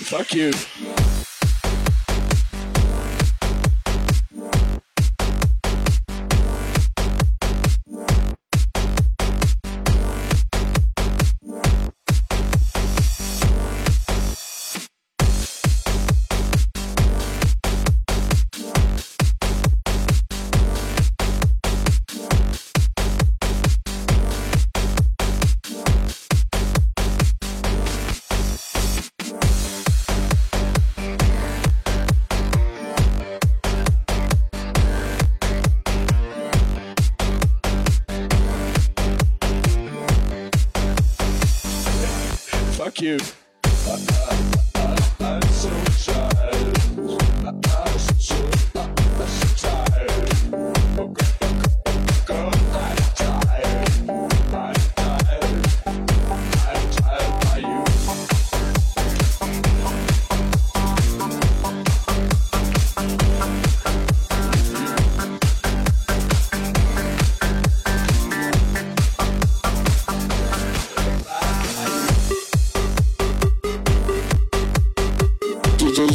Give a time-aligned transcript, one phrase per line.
[0.00, 0.52] Fuck you.
[43.00, 43.16] You.
[45.20, 45.70] I'm so
[46.12, 46.17] tired.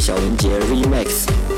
[0.04, 1.53] 小文杰 Remix。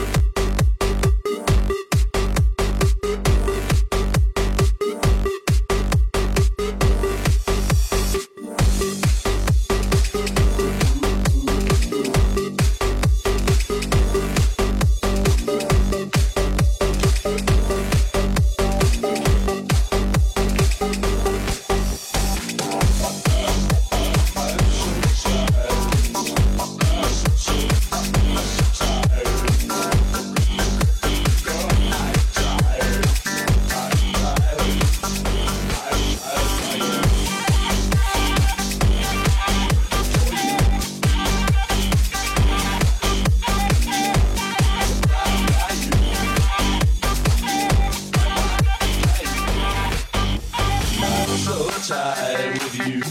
[51.87, 53.03] Tired with you.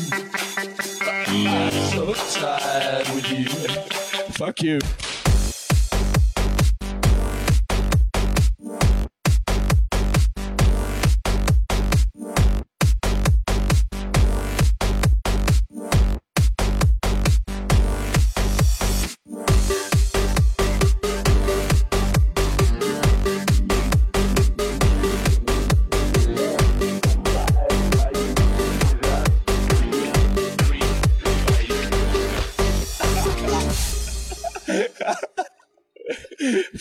[1.27, 3.45] I'm so tired with you.
[4.33, 4.79] Fuck you.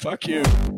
[0.05, 0.74] Fuck you.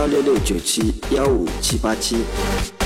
[0.00, 2.79] 幺六六九七幺五七八七。